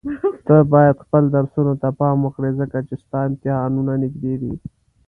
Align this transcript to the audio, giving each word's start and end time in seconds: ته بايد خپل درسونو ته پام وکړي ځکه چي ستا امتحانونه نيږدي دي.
ته 0.45 0.55
بايد 0.71 0.95
خپل 1.05 1.23
درسونو 1.35 1.73
ته 1.81 1.89
پام 1.99 2.17
وکړي 2.23 2.51
ځکه 2.59 2.77
چي 2.87 2.95
ستا 3.03 3.19
امتحانونه 3.29 3.93
نيږدي 4.01 4.35
دي. 4.41 4.53